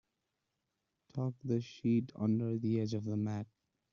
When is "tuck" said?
1.13-1.35